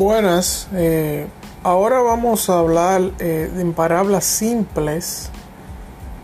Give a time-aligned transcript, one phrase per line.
[0.00, 1.26] Buenas, eh,
[1.62, 5.28] ahora vamos a hablar eh, en palabras simples.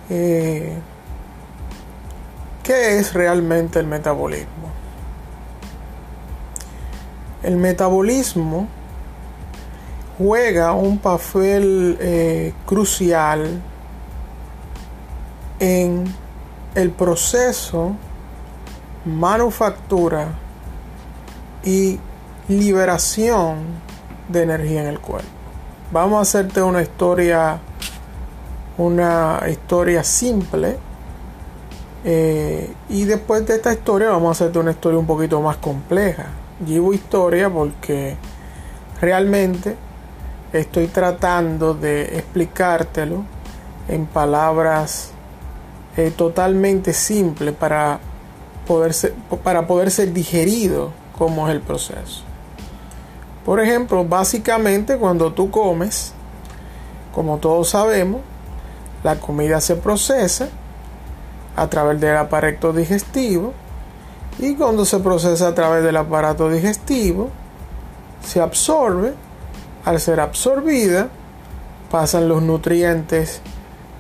[0.08, 0.78] Eh,
[2.62, 4.70] ¿Qué es realmente el metabolismo?
[7.42, 8.66] El metabolismo
[10.16, 13.60] juega un papel crucial
[15.60, 16.04] en
[16.74, 17.94] el proceso,
[19.04, 20.28] manufactura
[21.62, 22.00] y
[22.48, 23.58] liberación
[24.28, 25.28] de energía en el cuerpo.
[25.92, 27.58] Vamos a hacerte una historia,
[28.78, 30.76] una historia simple.
[32.04, 36.26] Eh, y después de esta historia vamos a hacerte una historia un poquito más compleja.
[36.64, 38.16] Llevo historia porque
[39.00, 39.76] realmente
[40.52, 43.24] estoy tratando de explicártelo
[43.88, 45.10] en palabras
[45.96, 48.00] eh, totalmente simples para
[48.66, 48.94] poder
[49.44, 52.25] para poder ser digerido como es el proceso.
[53.46, 56.12] Por ejemplo, básicamente cuando tú comes,
[57.14, 58.22] como todos sabemos,
[59.04, 60.48] la comida se procesa
[61.54, 63.54] a través del aparato digestivo
[64.40, 67.30] y cuando se procesa a través del aparato digestivo,
[68.26, 69.14] se absorbe.
[69.84, 71.08] Al ser absorbida,
[71.88, 73.40] pasan los nutrientes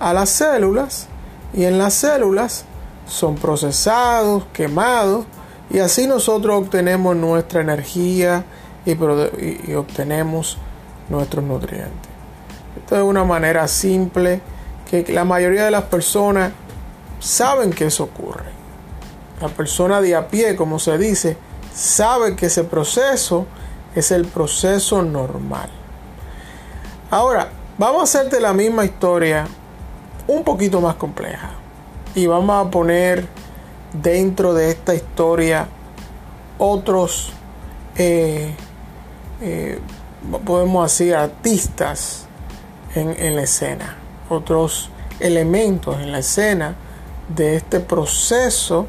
[0.00, 1.06] a las células
[1.54, 2.64] y en las células
[3.06, 5.24] son procesados, quemados
[5.70, 8.44] y así nosotros obtenemos nuestra energía,
[8.86, 10.58] y, obtenemos
[11.08, 12.10] nuestros nutrientes.
[12.78, 14.40] Esto es una manera simple
[14.88, 16.52] que la mayoría de las personas
[17.18, 18.54] saben que eso ocurre.
[19.40, 21.36] La persona de a pie, como se dice,
[21.74, 23.46] sabe que ese proceso
[23.94, 25.68] es el proceso normal.
[27.10, 27.48] Ahora,
[27.78, 29.46] vamos a hacerte la misma historia
[30.26, 31.50] un poquito más compleja.
[32.14, 33.26] Y vamos a poner
[33.92, 35.68] dentro de esta historia
[36.58, 37.32] otros
[37.96, 38.54] eh,
[39.40, 39.78] eh,
[40.44, 42.26] podemos decir, artistas
[42.94, 43.96] en, la escena,
[44.30, 46.74] otros elementos en la escena
[47.28, 48.86] de este proceso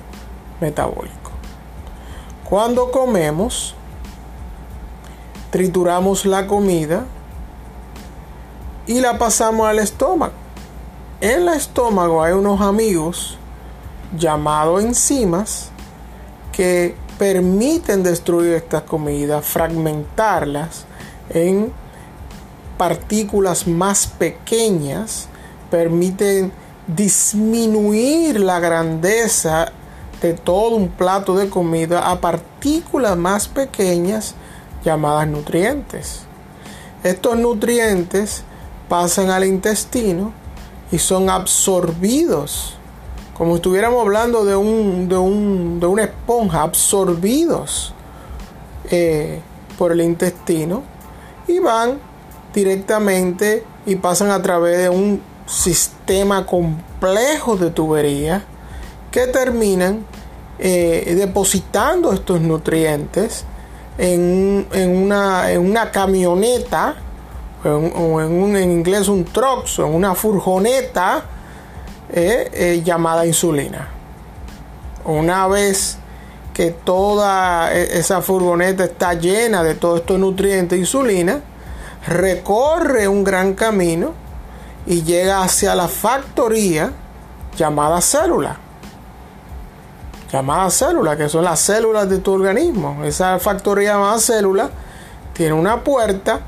[0.61, 1.31] metabólico.
[2.47, 3.75] Cuando comemos,
[5.49, 7.05] trituramos la comida
[8.85, 10.33] y la pasamos al estómago.
[11.19, 13.37] En el estómago hay unos amigos
[14.17, 15.71] llamados enzimas
[16.53, 20.85] que permiten destruir estas comidas, fragmentarlas
[21.29, 21.71] en
[22.77, 25.27] partículas más pequeñas,
[25.71, 26.51] permiten
[26.87, 29.71] disminuir la grandeza
[30.21, 34.35] de todo un plato de comida a partículas más pequeñas
[34.83, 36.21] llamadas nutrientes.
[37.03, 38.43] Estos nutrientes
[38.89, 40.33] pasan al intestino
[40.91, 42.76] y son absorbidos
[43.37, 47.93] como estuviéramos hablando de, un, de, un, de una esponja, absorbidos
[48.89, 49.41] eh,
[49.77, 50.81] por el intestino
[51.47, 51.99] y van
[52.53, 58.41] directamente y pasan a través de un sistema complejo de tuberías
[59.11, 60.03] que terminan
[60.57, 63.45] eh, depositando estos nutrientes
[63.99, 66.95] en, una, en una, camioneta
[67.63, 71.23] o en, en, inglés un truck en una furgoneta
[72.09, 73.89] eh, llamada insulina.
[75.05, 75.97] Una vez
[76.53, 81.41] que toda e, esa furgoneta está llena de todos estos nutrientes insulina,
[82.07, 84.13] recorre un gran camino
[84.85, 86.91] y llega hacia la factoría
[87.55, 88.57] llamada célula.
[90.31, 93.03] Llamada célula, que son las células de tu organismo.
[93.03, 94.69] Esa factoría llamada célula
[95.33, 96.41] tiene una puerta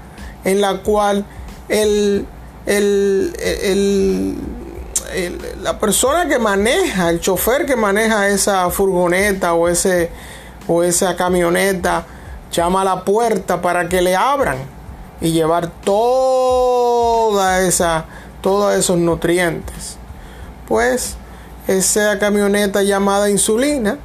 [0.43, 1.23] en la cual
[1.67, 2.25] el,
[2.65, 4.37] el, el
[5.61, 10.09] la persona que maneja, el chofer que maneja esa furgoneta o, ese,
[10.67, 12.05] o esa camioneta,
[12.51, 14.57] llama a la puerta para que le abran
[15.21, 18.05] y llevar toda esa,
[18.41, 19.97] todos esos nutrientes.
[20.67, 21.15] Pues
[21.67, 23.97] esa camioneta llamada insulina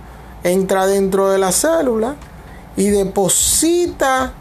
[0.43, 2.17] entra dentro de la célula
[2.76, 4.32] y deposita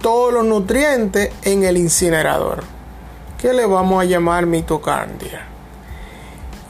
[0.00, 2.64] todos los nutrientes en el incinerador,
[3.38, 5.51] que le vamos a llamar mitocondria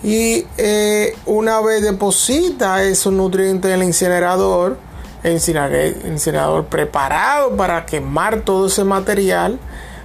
[0.02, 4.76] y eh, una vez deposita esos nutrientes en el incinerador,
[5.22, 9.60] el incinerador preparado para quemar todo ese material,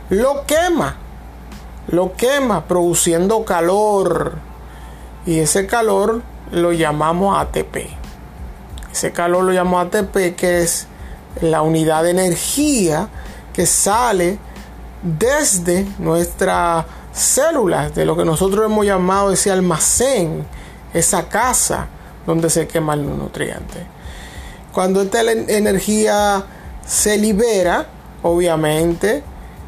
[0.09, 0.97] lo quema,
[1.87, 4.35] lo quema produciendo calor
[5.25, 6.21] y ese calor
[6.51, 7.89] lo llamamos ATP.
[8.91, 10.87] Ese calor lo llamamos ATP que es
[11.41, 13.09] la unidad de energía
[13.53, 14.37] que sale
[15.01, 16.85] desde nuestra
[17.19, 20.45] células de lo que nosotros hemos llamado ese almacén,
[20.93, 21.87] esa casa
[22.25, 23.83] donde se queman los nutrientes.
[24.71, 26.43] Cuando esta energía
[26.85, 27.87] se libera,
[28.23, 29.23] obviamente,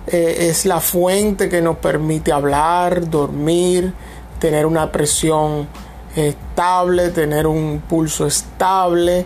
[0.08, 3.94] eh, es la fuente que nos permite hablar, dormir,
[4.40, 5.68] tener una presión
[6.16, 9.26] estable, tener un pulso estable,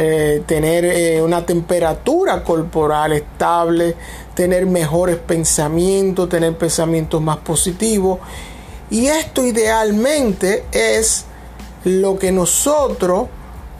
[0.00, 3.96] eh, tener eh, una temperatura corporal estable,
[4.32, 8.20] tener mejores pensamientos, tener pensamientos más positivos.
[8.90, 11.24] Y esto idealmente es
[11.82, 13.26] lo que nosotros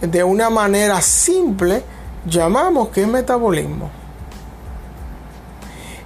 [0.00, 1.85] de una manera simple
[2.26, 3.88] llamamos que es metabolismo.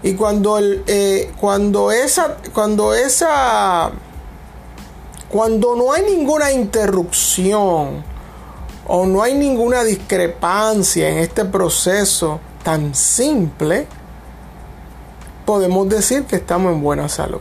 [0.02, 3.92] Y cuando, el, eh, cuando esa, cuando esa,
[5.30, 8.11] cuando no hay ninguna interrupción
[8.86, 13.86] o no hay ninguna discrepancia en este proceso tan simple,
[15.44, 17.40] podemos decir que estamos en buena salud.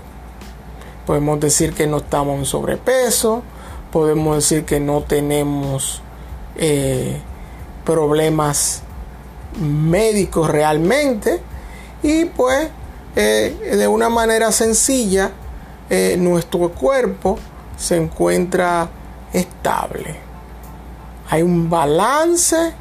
[1.06, 3.44] Podemos decir que no estamos en sobrepeso,
[3.92, 6.02] podemos decir que no tenemos
[6.58, 7.20] eh,
[7.86, 8.84] problemas
[9.60, 11.42] médicos realmente
[12.04, 12.70] y pues
[13.16, 15.32] eh, de una manera sencilla
[15.90, 17.38] eh, nuestro cuerpo
[17.78, 18.90] se encuentra
[19.34, 20.31] estable.
[21.32, 22.74] Hay un balance,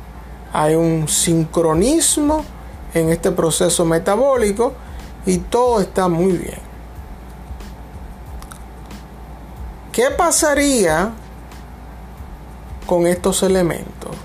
[0.52, 2.44] hay un sincronismo
[2.92, 4.72] en este proceso metabólico
[5.24, 6.58] y todo está muy bien.
[9.92, 11.12] ¿Qué pasaría
[12.86, 14.16] con estos elementos?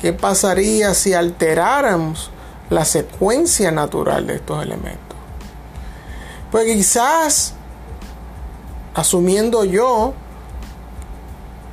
[0.00, 2.30] ¿Qué pasaría si alteráramos
[2.70, 5.16] la secuencia natural de estos elementos?
[6.52, 7.54] Pues quizás,
[8.94, 10.14] asumiendo yo,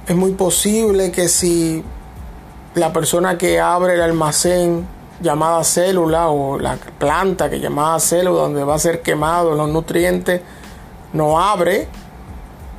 [0.07, 1.83] es muy posible que si
[2.75, 4.85] la persona que abre el almacén
[5.21, 10.41] llamada célula o la planta que llamada célula donde va a ser quemado los nutrientes
[11.13, 11.87] no abre,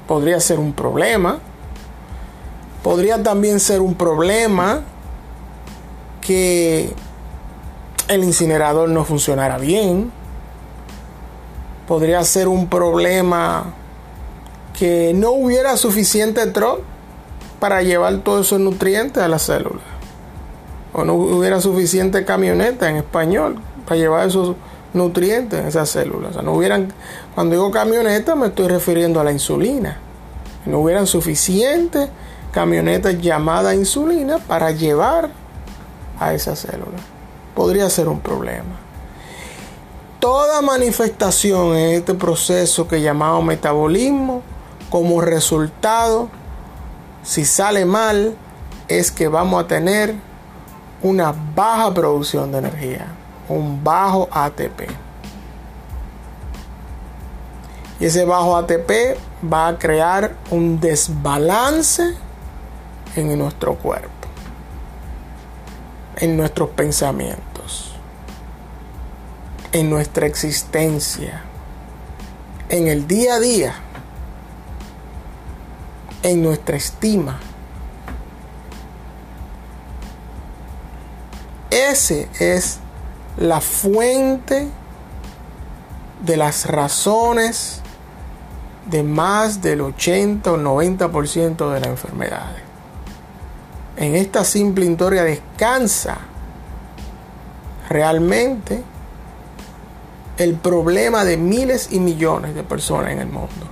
[0.06, 1.38] podría ser un problema.
[2.82, 4.82] Podría también ser un problema
[6.20, 6.92] que
[8.08, 10.12] el incinerador no funcionara bien.
[11.88, 13.72] Podría ser un problema
[14.78, 16.80] que no hubiera suficiente troc
[17.60, 19.80] para llevar todos esos nutrientes a la célula.
[20.92, 23.56] O no hubiera suficiente camioneta en español
[23.86, 24.56] para llevar esos
[24.92, 26.42] nutrientes en esas células.
[26.42, 26.92] no hubieran,
[27.34, 29.98] cuando digo camioneta me estoy refiriendo a la insulina.
[30.66, 32.08] No hubieran suficientes
[32.52, 35.30] camionetas llamadas insulina para llevar
[36.18, 36.98] a esa célula.
[37.54, 38.80] Podría ser un problema.
[40.20, 44.42] Toda manifestación en este proceso que llamamos metabolismo,
[44.88, 46.28] como resultado,
[47.24, 48.36] si sale mal,
[48.86, 50.14] es que vamos a tener
[51.02, 53.06] una baja producción de energía
[53.48, 54.88] un bajo ATP.
[58.00, 59.16] Y ese bajo ATP
[59.52, 62.14] va a crear un desbalance
[63.16, 64.28] en nuestro cuerpo,
[66.16, 67.94] en nuestros pensamientos,
[69.72, 71.44] en nuestra existencia,
[72.68, 73.74] en el día a día,
[76.24, 77.38] en nuestra estima.
[81.70, 82.78] Ese es
[83.36, 84.68] la fuente
[86.24, 87.82] de las razones
[88.90, 92.62] de más del 80 o 90% de las enfermedades.
[93.96, 96.18] En esta simple historia descansa
[97.88, 98.82] realmente
[100.38, 103.66] el problema de miles y millones de personas en el mundo.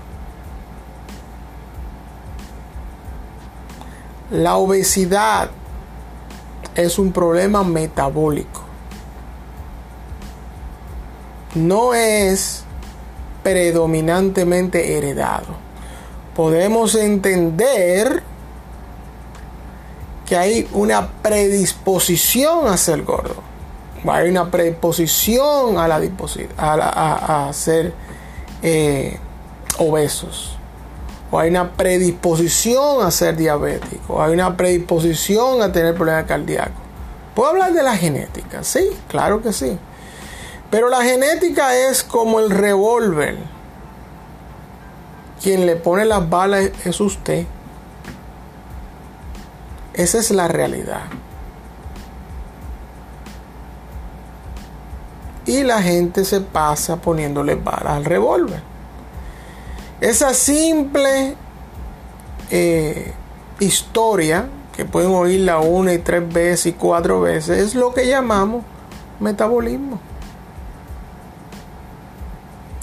[4.33, 5.51] La obesidad
[6.75, 8.73] es un problema metabólico
[11.55, 12.65] no es
[13.43, 15.63] predominantemente heredado.
[16.35, 18.23] Podemos entender
[20.27, 23.37] que hay una predisposición a ser gordo.
[24.09, 25.97] Hay una predisposición a, la,
[26.89, 27.93] a, a, ser
[28.63, 29.19] eh,
[29.79, 30.57] obesos.
[31.33, 34.23] O hay una predisposición a ser diabético.
[34.23, 36.83] Hay una predisposición a tener problemas cardíacos.
[37.35, 38.63] ¿Puedo hablar de la genética?
[38.63, 39.79] Sí, claro que sí.
[40.71, 43.39] Pero la genética es como el revólver.
[45.43, 47.47] Quien le pone las balas es usted.
[49.95, 51.05] Esa es la realidad.
[55.47, 58.72] Y la gente se pasa poniéndole balas al revólver.
[60.03, 61.37] Esa simple
[62.51, 63.13] eh,
[63.61, 68.65] historia, que pueden oírla una y tres veces y cuatro veces, es lo que llamamos
[69.21, 70.01] metabolismo.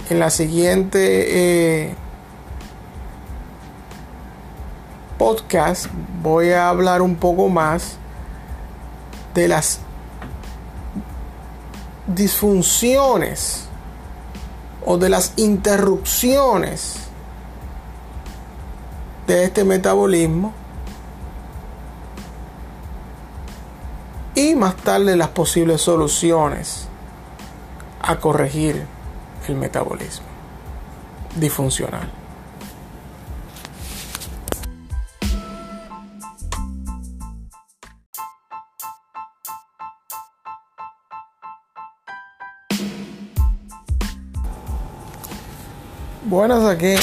[0.10, 1.96] En la siguiente eh,
[5.18, 5.88] podcast
[6.24, 7.98] voy a hablar un poco más
[9.34, 9.82] de las
[12.08, 13.66] disfunciones
[14.86, 17.09] o de las interrupciones
[19.29, 20.51] de este metabolismo
[24.33, 26.88] y más tarde las posibles soluciones
[28.01, 28.88] a corregir
[29.48, 30.25] el metabolismo
[31.36, 32.09] disfuncional.
[46.25, 46.95] Buenas aquí,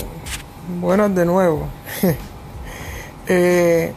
[0.81, 1.69] buenas de nuevo.
[3.29, 3.93] Eh,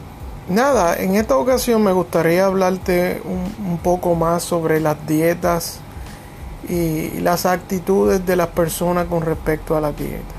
[0.48, 5.78] nada, en esta ocasión me gustaría hablarte un, poco más sobre las dietas
[6.68, 10.34] y las actitudes de las personas con respecto a la dieta.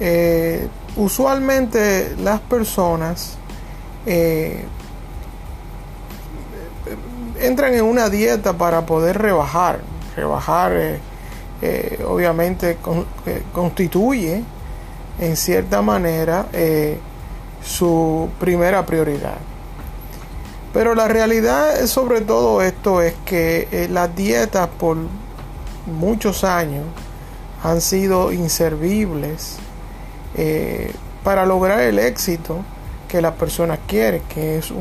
[0.00, 3.36] Eh, usualmente las personas
[4.06, 4.64] eh,
[7.40, 9.80] entran en una dieta para poder rebajar,
[10.16, 10.98] rebajar
[12.06, 12.78] obviamente
[13.52, 14.42] constituye
[15.18, 16.98] en cierta manera eh,
[17.62, 19.38] su primera prioridad.
[20.72, 24.96] Pero la realidad sobre todo esto es que eh, las dietas por
[25.86, 26.84] muchos años
[27.62, 29.56] han sido inservibles
[31.24, 32.64] para lograr el éxito
[33.10, 34.72] que las personas quieren, que es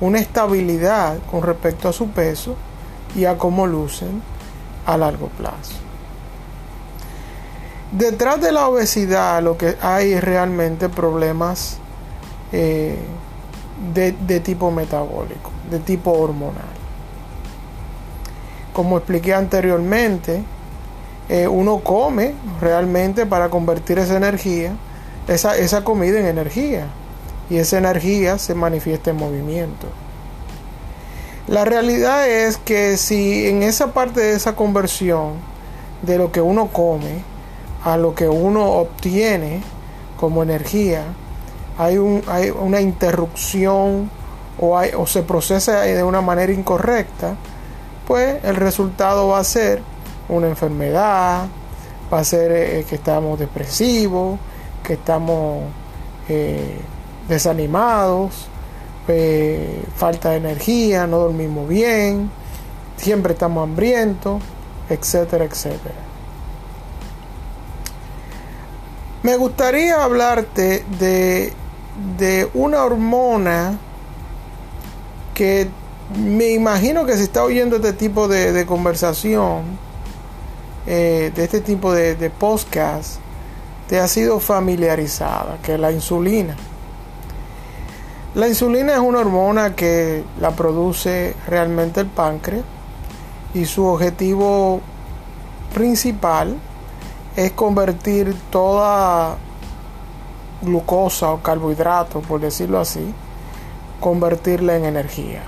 [0.00, 2.56] una estabilidad con respecto a su peso
[3.14, 4.20] y a cómo lucen
[4.84, 5.87] a largo plazo.
[7.92, 11.78] Detrás de la obesidad lo que hay es realmente problemas
[12.52, 12.98] eh,
[13.94, 16.64] de, tipo metabólico, de tipo hormonal.
[18.74, 20.42] Como expliqué anteriormente,
[21.30, 24.72] eh, uno come realmente para convertir esa energía,
[25.26, 26.88] esa, esa comida en energía.
[27.48, 29.86] Y esa energía se manifiesta en movimiento.
[31.46, 35.32] La realidad es que si en esa parte de esa conversión
[36.02, 37.22] de lo que uno come
[37.84, 39.62] a lo que uno obtiene
[40.18, 41.04] como energía,
[41.78, 44.10] hay, un, hay una interrupción
[44.58, 47.36] o, hay, o se procesa de una manera incorrecta,
[48.06, 49.82] pues el resultado va a ser
[50.28, 51.46] una enfermedad,
[52.12, 54.38] va a ser eh, que estamos depresivos,
[54.82, 55.64] que estamos
[56.28, 56.78] eh,
[57.28, 58.48] desanimados,
[59.08, 62.30] eh, falta de energía, no dormimos bien,
[62.96, 64.42] siempre estamos hambrientos,
[64.90, 66.07] etcétera, etcétera.
[69.28, 71.52] Me gustaría hablarte de,
[72.16, 73.78] de una hormona
[75.34, 75.68] que
[76.16, 79.64] me imagino que si está oyendo este tipo de, conversación,
[80.86, 83.16] eh, de este tipo de, de podcast,
[83.86, 86.56] te ha sido familiarizada, que es la insulina.
[88.34, 92.64] La insulina es una hormona que la produce realmente el páncreas
[93.52, 94.80] y su objetivo
[95.74, 96.56] principal
[97.38, 99.36] es convertir toda
[100.60, 103.14] glucosa o carbohidrato, por decirlo así,
[104.00, 105.42] convertirla en energía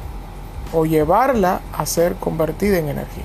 [0.73, 3.25] o llevarla a ser convertida en energía.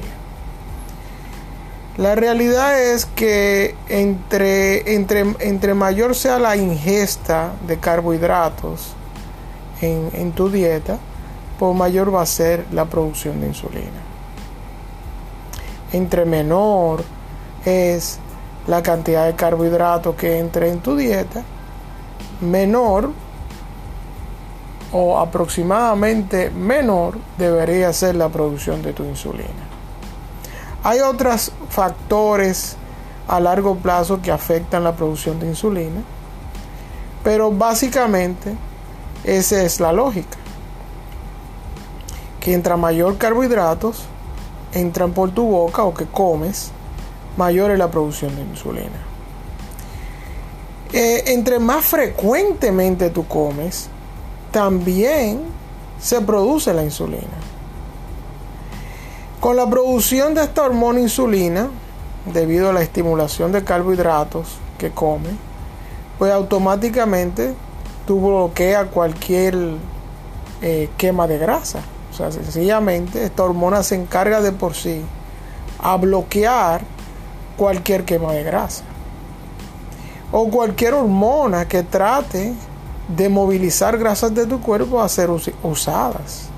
[1.97, 8.95] La realidad es que entre, entre, entre mayor sea la ingesta de carbohidratos,
[9.79, 10.97] en, tu dieta,
[11.59, 14.01] pues mayor va a ser la producción de insulina.
[15.93, 17.03] Entre menor
[17.63, 18.17] es
[18.67, 21.43] la cantidad de carbohidratos que entre en tu dieta,
[22.41, 23.11] menor
[24.91, 29.49] o aproximadamente menor debería ser la producción de tu insulina.
[30.83, 32.77] Hay otros factores
[33.27, 36.01] a largo plazo que afectan la producción de insulina,
[37.23, 38.55] pero básicamente
[39.23, 40.37] esa es la lógica.
[42.39, 44.05] Que entra mayor carbohidratos
[44.75, 46.71] entran por tu boca o que comes,
[47.37, 48.99] mayor es la producción de insulina.
[50.93, 53.89] Eh, entre más frecuentemente tú comes,
[54.51, 55.41] también
[55.99, 57.23] se produce la insulina.
[59.39, 61.69] Con la producción de esta hormona insulina,
[62.33, 65.29] debido a la estimulación de carbohidratos que come,
[66.17, 67.53] pues automáticamente
[68.07, 69.55] tú bloqueas cualquier
[70.61, 71.81] eh, quema de grasa.
[72.11, 75.01] O sea, sencillamente esta hormona se encarga de por sí
[75.79, 76.81] a bloquear
[77.57, 78.83] cualquier quema de grasa.
[80.31, 82.53] O cualquier hormona que trate
[83.07, 85.29] de movilizar grasas de tu cuerpo a ser
[85.63, 86.49] usadas.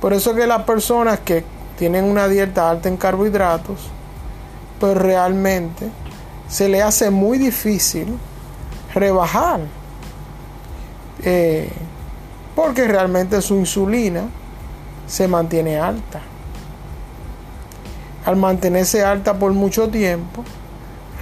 [0.00, 1.44] Por eso que las personas que
[1.78, 3.88] tienen una dieta alta en carbohidratos,
[4.80, 5.88] pues realmente
[6.48, 8.18] se le hace muy difícil
[8.94, 9.60] rebajar
[11.22, 11.70] eh,
[12.54, 14.24] porque realmente su insulina
[15.06, 16.20] se mantiene alta.
[18.24, 20.44] Al mantenerse alta por mucho tiempo,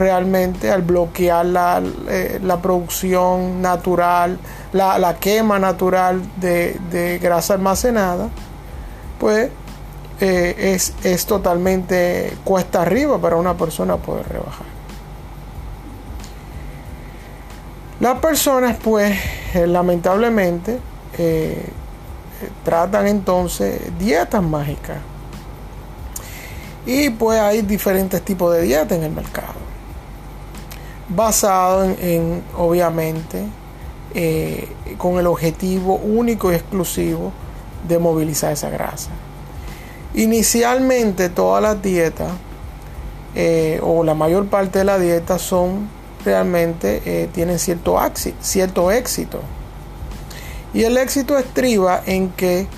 [0.00, 4.38] realmente al bloquear la, eh, producción natural,
[4.72, 8.28] la, quema natural de, grasa almacenada,
[9.18, 9.50] pues
[10.20, 14.66] eh, es, es totalmente cuesta arriba para una persona poder rebajar.
[18.00, 19.18] Las personas, pues,
[19.54, 20.78] eh, lamentablemente,
[22.64, 24.96] tratan entonces dietas mágicas.
[26.86, 29.60] Y pues hay diferentes tipos de dietas en el mercado
[31.10, 33.44] basado en, obviamente,
[34.14, 37.32] eh, con el objetivo único y exclusivo
[37.86, 39.10] de movilizar esa grasa.
[40.14, 42.32] Inicialmente todas las dietas,
[43.34, 45.88] eh, o la mayor parte de la dieta, son
[46.24, 47.98] realmente, eh, tienen cierto,
[48.40, 49.40] cierto éxito.
[50.72, 52.68] Y el éxito estriba en que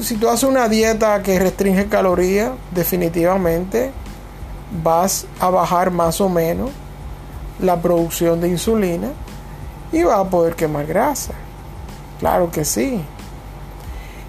[0.00, 3.92] si tú haces una dieta que restringe calorías, definitivamente
[4.82, 6.70] vas a bajar más o menos
[7.60, 9.08] la producción de insulina
[9.92, 11.32] y va a poder quemar grasa.
[12.20, 13.00] Claro que sí.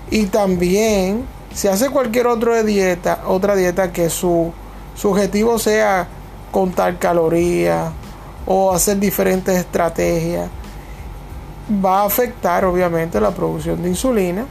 [0.10, 4.52] Y también si hace cualquier otra dieta, otra dieta que su,
[4.96, 6.08] su objetivo sea
[6.52, 7.92] contar calorías
[8.46, 10.50] o hacer diferentes estrategias,
[11.84, 14.46] va a afectar obviamente la producción de insulina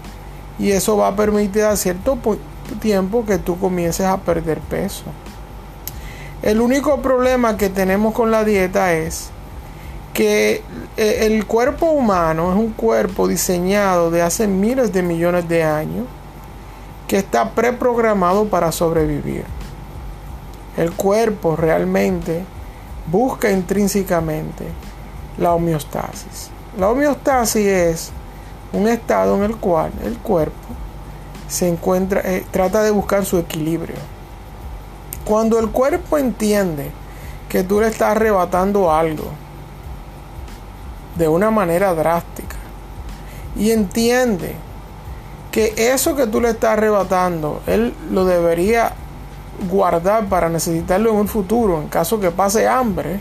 [0.59, 2.18] y eso va a permitir a cierto
[2.80, 5.04] tiempo que tú comiences a perder peso.
[6.42, 9.30] El único problema que tenemos con la dieta es
[10.12, 10.62] que
[10.97, 16.06] eh, el cuerpo humano es un cuerpo diseñado de hace miles de millones de años
[17.06, 19.44] que está preprogramado para sobrevivir.
[20.76, 22.44] El cuerpo realmente
[23.11, 24.64] busca intrínsecamente
[25.38, 26.50] la homeostasis.
[26.78, 28.12] La homeostasis es
[28.72, 30.56] un estado en el cual el cuerpo
[31.48, 33.96] se encuentra, eh, trata de buscar su equilibrio.
[35.24, 36.90] Cuando el cuerpo entiende
[37.48, 39.26] que tú le estás arrebatando algo
[41.16, 42.56] de una manera drástica
[43.54, 44.54] y entiende
[45.50, 48.94] que eso que tú le estás arrebatando, él lo debería
[49.70, 53.20] guardar para necesitarlo en un futuro, en caso que pase hambre,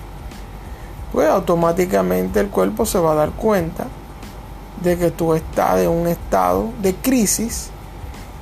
[1.11, 3.87] pues automáticamente el cuerpo se va a dar cuenta
[4.83, 7.69] de que tú estás en un estado de crisis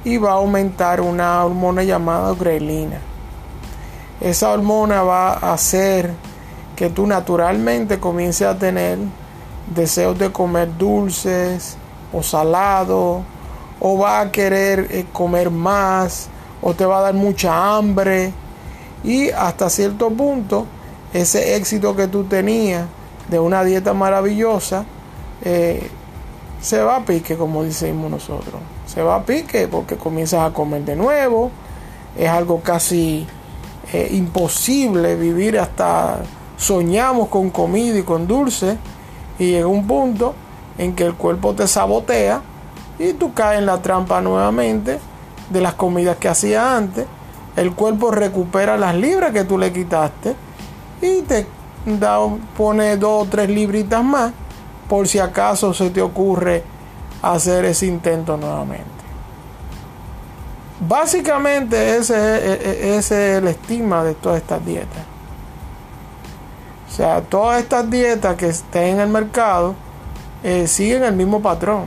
[0.04, 3.00] y va a aumentar una hormona llamada grelina.
[4.22, 6.12] Esa hormona va a hacer
[6.76, 8.98] que tú naturalmente comiences a tener
[9.74, 11.78] deseos de comer dulces
[12.12, 13.22] o salado
[13.80, 16.28] o va a querer eh, comer más
[16.62, 18.34] o te va a dar mucha hambre
[19.04, 20.66] y hasta cierto punto
[21.14, 22.86] ese éxito que tú tenías
[23.30, 24.86] de una dieta maravillosa
[25.44, 25.90] eh,
[26.62, 28.62] se va a pique como decimos nosotros.
[28.86, 31.52] Se va a pique porque comienzas a comer de nuevo.
[32.18, 33.26] Es algo casi
[33.92, 35.58] es imposible vivir.
[35.58, 36.20] Hasta
[36.58, 38.78] soñamos con comida y con dulce.
[39.38, 40.36] Y llega un punto
[40.78, 42.42] en que el cuerpo te sabotea
[42.98, 45.00] y tú caes en la trampa nuevamente
[45.50, 47.06] de las comidas que hacía antes.
[47.56, 50.36] El cuerpo recupera las libras que tú le quitaste
[51.02, 51.48] y te
[51.86, 52.20] da,
[52.58, 54.34] pone dos o tres libritas más
[54.90, 56.64] por si acaso se te ocurre
[57.22, 58.86] hacer ese intento nuevamente.
[60.82, 65.04] Básicamente ese, e, e, ese, es el estigma de todas estas dietas.
[66.90, 69.76] O sea, todas estas dietas que estén en el mercado
[70.44, 71.84] eh, siguen el mismo patrón.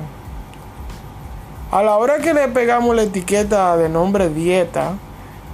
[1.71, 4.93] A la hora que le pegamos la etiqueta de nombre dieta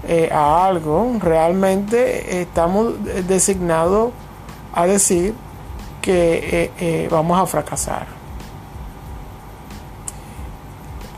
[0.06, 2.94] eh, a algo, realmente estamos
[3.26, 4.10] designados
[4.74, 5.34] a decir
[6.00, 8.18] que eh, vamos a fracasar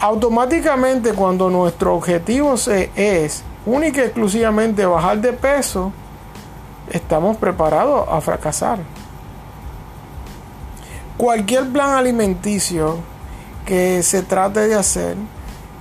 [0.01, 2.55] automáticamente cuando nuestro objetivo
[2.97, 5.93] es única y exclusivamente bajar de peso,
[6.89, 8.79] estamos preparados a fracasar.
[11.19, 12.97] Cualquier plan alimenticio
[13.67, 15.17] que se trate de hacer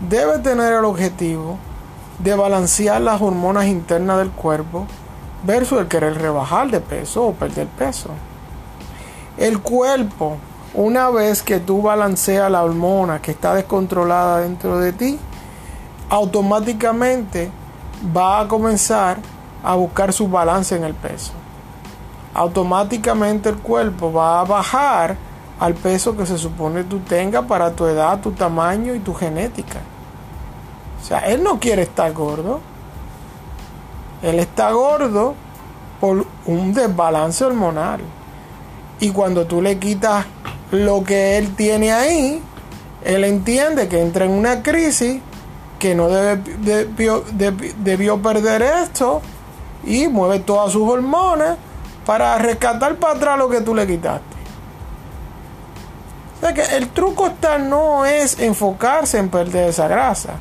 [0.01, 1.57] debe tener el objetivo
[2.19, 4.85] de balancear las hormonas internas del cuerpo
[5.45, 8.09] versus el querer rebajar de peso o perder peso.
[9.39, 10.37] El cuerpo
[10.73, 15.17] una vez que tú balanceas la hormona que está descontrolada dentro de ti,
[16.09, 17.49] automáticamente
[18.15, 19.17] va a comenzar
[19.63, 21.31] a buscar su balance en el peso.
[22.33, 25.15] Automáticamente el cuerpo va a bajar
[25.59, 29.79] al peso que se supone tú tengas para tu edad, tu tamaño y tu genética.
[31.01, 32.59] O sea, él no quiere estar gordo.
[34.21, 35.33] Él está gordo
[35.99, 38.01] por un desbalance hormonal.
[38.99, 40.25] Y cuando tú le quitas
[40.71, 42.41] lo que él tiene ahí,
[43.03, 45.21] Él entiende que entra en una crisis,
[45.79, 47.23] que no debe, debió,
[47.77, 49.21] debió perder esto
[49.85, 51.57] y mueve todas sus hormonas
[52.05, 54.35] para rescatar para atrás lo que tú le quitaste.
[56.37, 60.33] O sea que el truco está no es enfocarse en perder esa grasa.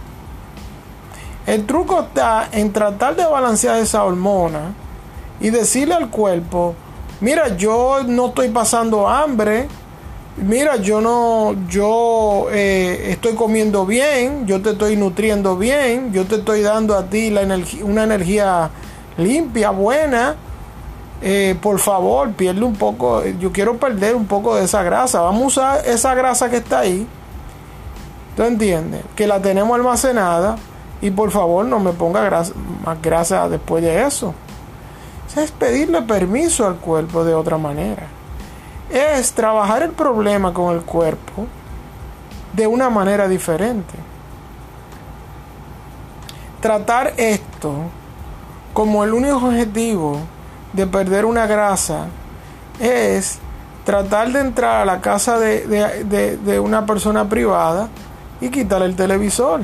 [1.46, 4.74] El truco está en tratar de balancear esa hormona
[5.40, 6.74] y decirle al cuerpo,
[7.20, 9.68] mira, yo no estoy pasando hambre,
[10.36, 16.36] mira, yo no, yo eh, estoy comiendo bien, yo te estoy nutriendo bien, yo te
[16.36, 17.42] estoy dando a ti la
[17.82, 18.70] una energía
[19.16, 20.36] limpia, buena.
[21.20, 25.20] Eh, por favor, pierde un poco, yo quiero perder un poco de esa grasa.
[25.20, 27.06] Vamos a usar esa grasa que está ahí.
[28.36, 29.02] ¿Tú entiendes?
[29.16, 30.56] Que la tenemos almacenada.
[31.00, 32.44] Y por favor, no me ponga
[32.84, 34.34] más grasa después de eso.
[35.36, 38.06] Es pedirle permiso al cuerpo de otra manera.
[38.90, 41.46] Es trabajar el problema con el cuerpo
[42.54, 43.94] de una manera diferente.
[46.60, 47.74] Tratar esto
[48.72, 50.18] como el único objetivo
[50.72, 52.06] de perder una grasa
[52.80, 53.38] es
[53.84, 57.88] tratar de entrar a la casa de, una persona privada
[58.40, 59.62] y quitar el televisor.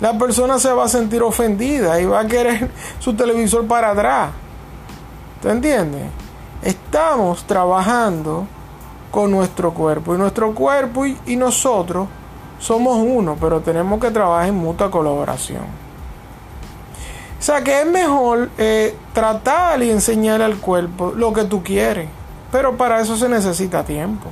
[0.00, 4.30] La persona se va a sentir ofendida y va a querer su televisor para atrás.
[5.42, 6.02] ¿Te entiendes?
[6.62, 8.46] Estamos trabajando
[9.10, 12.08] con nuestro cuerpo y nuestro cuerpo y nosotros
[12.58, 15.88] somos uno, pero tenemos que trabajar en mutua colaboración.
[17.38, 22.08] O sea que es mejor eh, tratar y enseñar al cuerpo lo que tú quieres.
[22.50, 24.28] Pero para eso se necesita tiempo.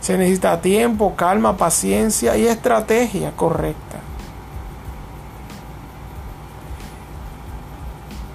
[0.00, 3.89] Se necesita tiempo, calma, paciencia y estrategia correcta.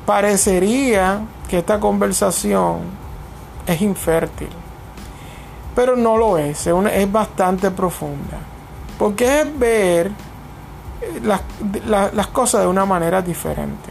[0.05, 2.79] Parecería que esta conversación
[3.65, 4.49] es infértil,
[5.73, 8.37] pero no lo es, es bastante profunda.
[8.97, 10.11] Porque es ver
[11.23, 13.89] las, cosas de una manera diferente.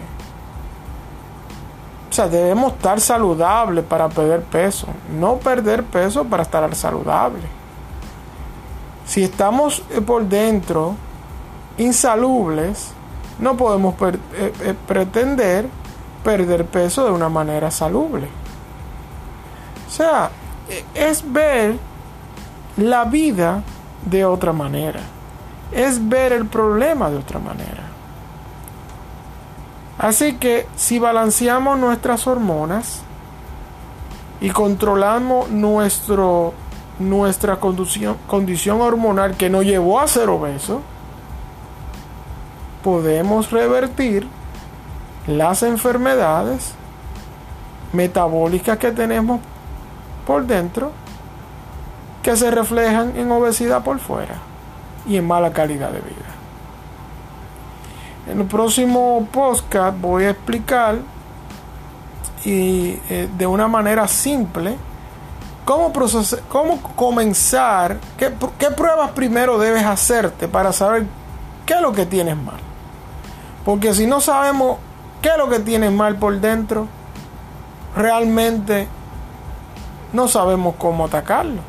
[2.11, 4.87] O sea, debemos estar saludables para perder peso,
[5.19, 7.43] no perder peso para estar saludable.
[9.05, 10.95] Si estamos eh, por dentro
[11.77, 12.93] insalubles,
[13.39, 15.69] no podemos eh, eh, pretender
[16.25, 18.27] perder peso de una manera salubre.
[19.87, 20.31] O sea,
[20.95, 21.79] es ver
[22.77, 23.63] la vida
[24.05, 25.01] de otra manera
[25.75, 27.83] es ver el problema de otra manera.
[29.99, 33.03] Así que si balanceamos nuestras hormonas
[34.41, 36.55] y controlamos nuestro,
[36.99, 40.81] nuestra condición, condición hormonal que nos llevó a ser obeso,
[42.83, 44.29] podemos revertir
[45.27, 46.75] las enfermedades
[47.93, 49.41] metabólicas que tenemos
[50.27, 50.93] por dentro
[52.23, 54.37] que se reflejan en obesidad por fuera
[55.07, 56.35] y en mala calidad de vida.
[58.27, 60.97] En el próximo podcast voy a explicar
[62.45, 64.77] y eh, de una manera simple
[65.65, 65.93] cómo,
[66.49, 71.07] cómo comenzar, qué, qué pruebas primero debes hacerte para saber
[71.67, 72.61] qué es lo que tienes mal.
[73.65, 74.79] Porque si no sabemos
[75.25, 76.87] qué es lo que tienes mal por dentro,
[77.97, 78.87] realmente
[80.13, 81.63] no sabemos cómo atacarlo.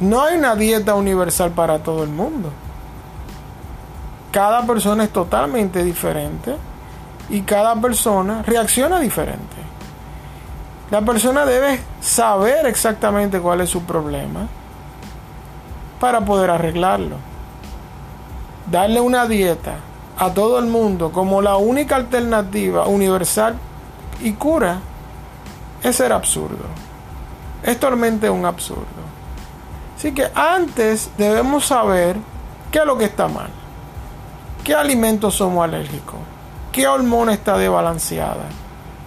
[0.00, 2.48] No hay una dieta universal para todo el mundo.
[4.32, 6.56] Cada persona es totalmente diferente
[7.28, 9.56] y cada persona reacciona diferente.
[10.90, 14.48] La persona debe saber exactamente cuál es su problema
[16.00, 17.16] para poder arreglarlo.
[18.70, 19.74] Darle una dieta
[20.18, 23.56] a todo el mundo como la única alternativa universal
[24.22, 24.80] y cura
[25.82, 26.64] es ser absurdo.
[27.62, 28.84] Es totalmente un absurdo.
[29.96, 32.16] Así que antes debemos saber
[32.70, 33.48] qué es lo que está mal,
[34.62, 36.18] qué alimentos somos alérgicos,
[36.72, 38.44] qué hormona está desbalanceada,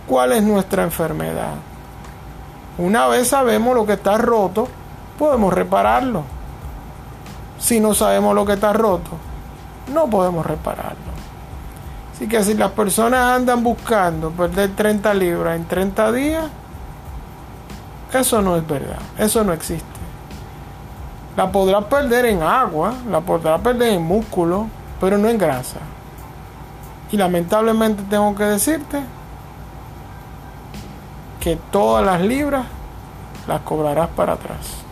[0.07, 1.55] cuál es nuestra enfermedad.
[2.77, 4.67] Una vez sabemos lo que está roto,
[5.19, 6.23] podemos repararlo.
[7.59, 9.11] Si no sabemos lo que está roto,
[9.93, 11.17] no podemos repararlo.
[12.13, 16.45] Así que si las personas andan buscando perder 30 libras en 30 días,
[18.11, 19.85] eso no es verdad, eso no existe.
[21.35, 24.67] La podrás perder en agua, la podrás perder en músculo,
[24.99, 25.79] pero no en grasa.
[27.11, 29.01] Y lamentablemente tengo que decirte
[31.39, 32.65] que todas las libras
[33.47, 34.86] las cobrarás para atrás.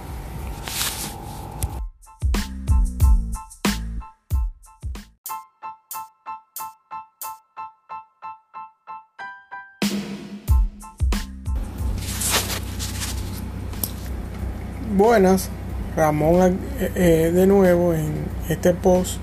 [15.05, 15.49] Buenas.
[15.95, 19.19] Ramón eh, de nuevo en este post.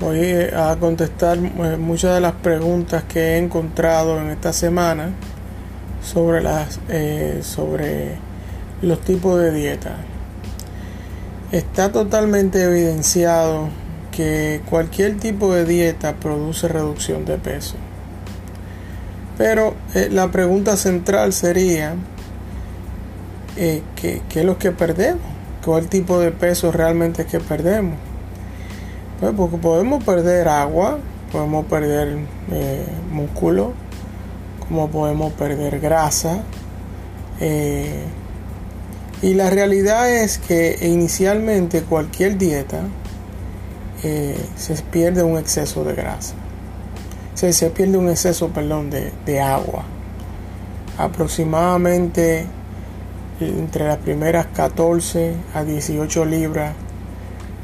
[0.00, 5.10] Voy a contestar muchas de las preguntas que he encontrado en esta semana
[6.02, 6.80] sobre las
[7.42, 8.16] sobre
[8.80, 9.96] los tipos de dieta.
[11.52, 13.68] Está totalmente evidenciado
[14.10, 17.74] que cualquier tipo de dieta produce reducción de peso.
[19.36, 21.96] Pero eh, la pregunta central sería,
[23.56, 25.22] eh, ¿qué, es lo que perdemos?
[25.64, 27.96] ¿Cuál tipo de peso realmente es que perdemos?
[29.20, 30.98] Pues porque podemos perder agua,
[31.30, 32.18] podemos perder
[32.50, 33.72] eh, músculo,
[34.66, 36.42] como podemos perder grasa.
[39.22, 42.82] y la realidad es que inicialmente cualquier dieta
[44.02, 46.34] se pierde un exceso de grasa
[47.52, 49.84] se, pierde un exceso perdón, de, agua.
[50.98, 52.46] Aproximadamente
[53.40, 56.74] entre las primeras 14 a 18 libras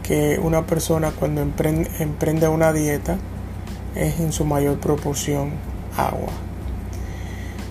[0.03, 3.17] que una persona cuando emprende, una dieta
[3.95, 5.51] es en su mayor proporción
[5.97, 6.33] agua.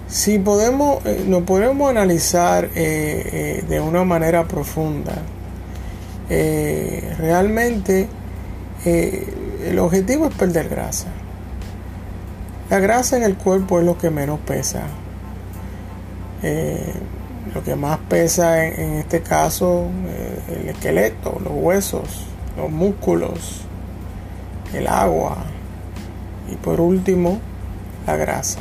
[0.07, 5.15] Si podemos, eh, nos podemos analizar eh, eh, de una manera profunda,
[6.27, 8.07] realmente
[8.83, 11.07] el objetivo es perder grasa.
[12.69, 14.81] La grasa en el cuerpo es lo que menos pesa.
[17.53, 22.25] Lo que más pesa en, este caso, eh, el esqueleto, los huesos,
[22.57, 23.61] los músculos,
[24.73, 25.37] el agua
[26.51, 27.39] y por último,
[28.07, 28.59] la grasa.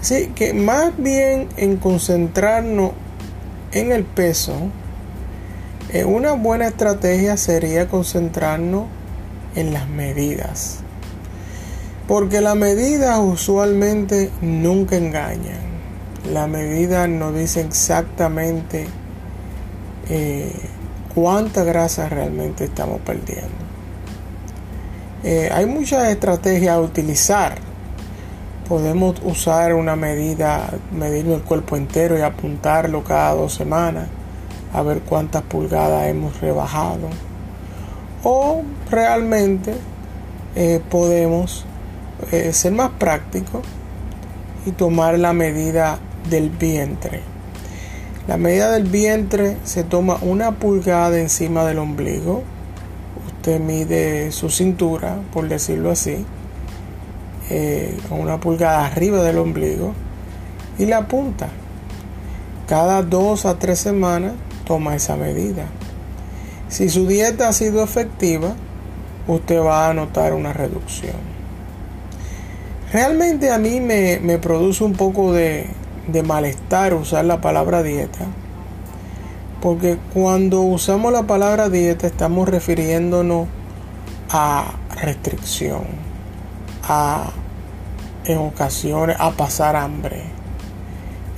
[0.00, 2.92] Así que más bien en concentrarnos
[3.72, 4.54] en el peso,
[5.92, 8.86] eh, una buena estrategia sería concentrarnos
[9.54, 10.78] en las medidas.
[12.06, 15.65] Porque las medidas usualmente nunca engañan.
[16.32, 18.86] La medida nos dice exactamente
[20.08, 20.52] eh,
[21.14, 23.54] cuánta grasa realmente estamos perdiendo.
[25.22, 27.58] Eh, hay muchas estrategias a utilizar.
[28.68, 34.08] Podemos usar una medida, medir el cuerpo entero y apuntarlo cada dos semanas
[34.72, 37.08] a ver cuántas pulgadas hemos rebajado.
[38.24, 39.74] O realmente
[40.56, 41.64] eh, podemos
[42.50, 43.62] ser más práctico
[44.64, 47.22] y tomar la medida del vientre.
[48.28, 52.42] La medida del vientre se toma una pulgada encima del ombligo.
[53.26, 56.24] Usted mide su cintura, por decirlo así,
[57.50, 59.94] eh, una pulgada arriba del ombligo
[60.78, 61.48] y la punta.
[62.68, 64.32] Cada dos a tres semanas
[64.64, 65.66] toma esa medida.
[66.68, 68.54] Si su dieta ha sido efectiva,
[69.28, 71.14] usted va a notar una reducción.
[72.92, 75.66] Realmente a mí me, produce un poco de,
[76.06, 78.26] de malestar usar la palabra dieta.
[79.60, 83.48] Porque cuando usamos la palabra dieta estamos refiriéndonos
[84.30, 85.84] a restricción,
[86.82, 87.30] a
[88.24, 90.22] en ocasiones a pasar hambre,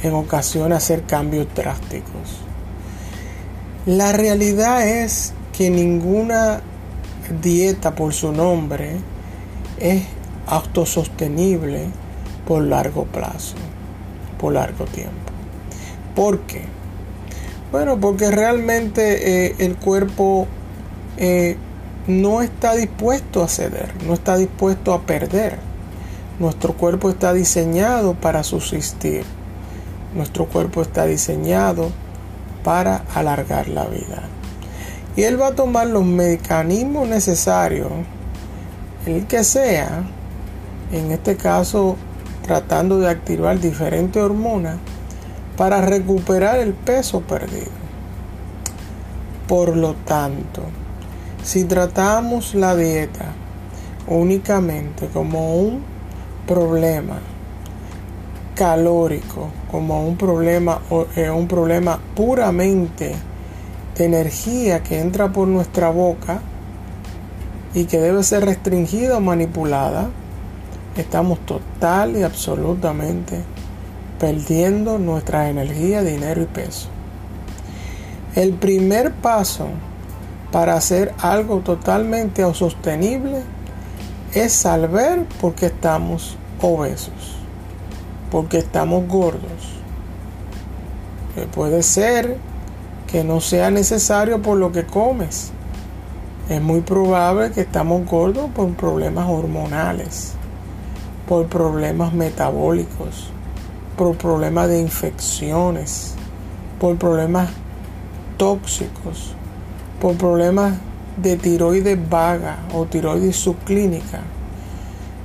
[0.02, 2.40] en ocasiones a hacer cambios drásticos.
[3.86, 6.60] La realidad es que ninguna
[7.42, 8.96] dieta por su nombre
[9.78, 10.04] es
[10.46, 11.88] autosostenible
[12.46, 13.56] por largo plazo,
[14.38, 15.32] por largo tiempo.
[16.14, 16.62] ¿Por qué?
[17.70, 20.46] Bueno, porque realmente eh, el cuerpo
[21.18, 21.56] eh,
[22.06, 25.58] no está dispuesto a ceder, no está dispuesto a perder.
[26.38, 29.24] Nuestro cuerpo está diseñado para subsistir.
[30.14, 31.90] Nuestro cuerpo está diseñado
[32.64, 34.22] para alargar la vida.
[35.16, 37.90] Y él va a tomar los mecanismos necesarios,
[39.04, 40.04] el que sea,
[40.92, 41.96] en este caso
[42.48, 44.78] tratando de activar diferentes hormonas
[45.58, 47.70] para recuperar el peso perdido.
[49.46, 50.62] Por lo tanto,
[51.44, 53.26] si tratamos la dieta
[54.06, 55.82] únicamente como un
[56.46, 57.18] problema
[58.54, 60.80] calórico, como un problema,
[61.16, 63.14] eh, un problema puramente
[63.94, 66.40] de energía que entra por nuestra boca
[67.74, 70.08] y que debe ser restringida o manipulada,
[71.00, 73.42] estamos total y absolutamente
[74.18, 76.88] perdiendo nuestra energía, dinero y peso.
[78.34, 79.68] El primer paso
[80.50, 83.42] para hacer algo totalmente sostenible
[84.34, 87.36] es saber por qué estamos obesos,
[88.30, 89.74] porque estamos gordos.
[91.54, 92.36] puede ser
[93.06, 95.52] que no sea necesario por lo que comes.
[96.48, 100.37] Es muy probable que estamos gordos por problemas hormonales
[101.28, 103.30] por problemas metabólicos,
[103.96, 106.14] por problemas de infecciones,
[106.80, 107.50] por problemas
[108.38, 109.34] tóxicos,
[110.00, 110.74] por problemas
[111.18, 114.20] de tiroides vaga o tiroides subclínica.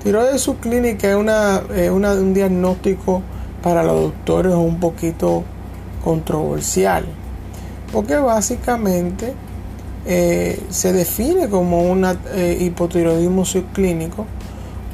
[0.04, 3.22] Tiroides subclínica es una, un diagnóstico
[3.62, 5.44] para los doctores un poquito
[6.04, 7.06] controversial,
[7.94, 9.34] porque básicamente
[10.06, 14.26] eh, se define como un eh, hipotiroidismo subclínico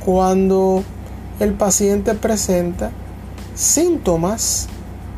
[0.06, 0.84] cuando
[1.40, 2.92] el paciente presenta
[3.56, 4.68] síntomas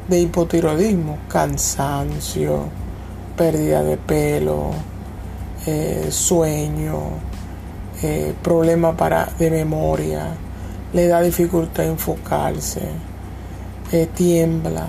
[0.08, 2.66] de hipotiroidismo, cansancio,
[3.36, 4.72] pérdida de pelo,
[5.66, 7.00] eh, sueño,
[8.04, 10.28] eh, problema para, de memoria,
[10.94, 12.82] le da dificultad en enfocarse,
[13.92, 14.88] eh, tiembla,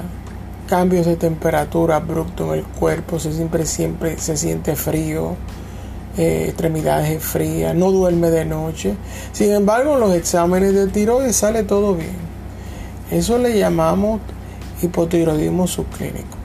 [0.69, 5.37] cambios de temperatura abrupto en el cuerpo, se siempre, siempre se siente frío,
[6.17, 8.95] extremidades frías, no duerme de noche.
[9.33, 12.17] Sin embargo, en los exámenes de tiroides sale todo bien.
[13.11, 14.21] Eso le llamamos
[14.83, 16.37] hipotiroidismo subclínico.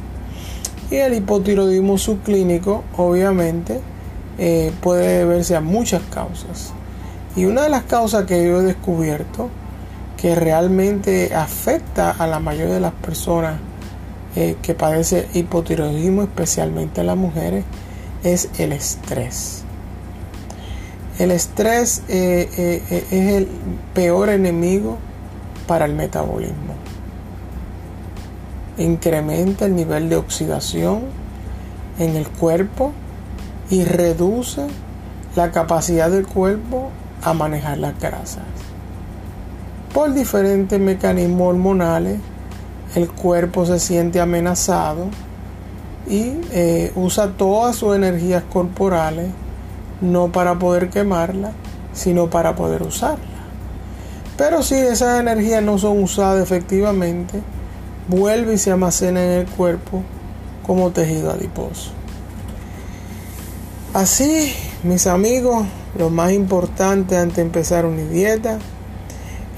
[0.89, 3.79] Y el hipotiroidismo subclínico, obviamente,
[4.37, 6.73] eh, puede deberse a muchas causas.
[7.35, 9.49] Y una de las causas que yo he descubierto
[10.17, 13.59] que realmente afecta a la mayoría de las personas
[14.35, 17.65] eh, que padecen hipotiroidismo, especialmente las mujeres,
[18.23, 19.56] es el estrés.
[21.19, 23.47] El estrés eh, es el
[23.93, 24.97] peor enemigo
[25.67, 26.75] para el metabolismo.
[28.77, 31.01] Incrementa el nivel de oxidación
[31.97, 32.93] en el cuerpo
[33.69, 34.67] y reduce
[35.35, 36.89] la capacidad del cuerpo
[37.23, 38.43] a manejar las grasas.
[39.93, 42.19] Por diferentes mecanismos hormonales,
[42.95, 45.07] el cuerpo se siente amenazado
[46.07, 49.27] y eh, usa todas sus energías corporales
[50.01, 51.51] no para poder quemarla,
[51.93, 53.25] sino para poder usarla.
[54.37, 57.41] Pero si esas energías no son usadas efectivamente,
[58.07, 60.03] vuelve y se almacena en el cuerpo
[60.65, 61.91] como tejido adiposo.
[63.93, 65.65] Así, mis amigos,
[65.97, 68.59] lo más importante antes de empezar una dieta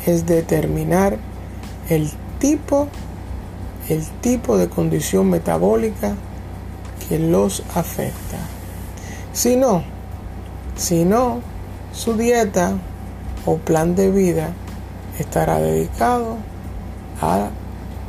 [0.06, 1.17] es determinar
[1.89, 2.88] el tipo,
[3.89, 6.15] el tipo de condición metabólica
[7.10, 8.38] que los afecta.
[9.34, 9.84] Si no,
[10.79, 11.41] si no,
[11.91, 12.71] su dieta
[13.45, 14.51] o plan de vida
[15.19, 16.37] estará dedicado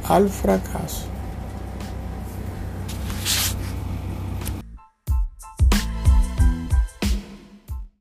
[0.09, 1.10] al fracaso.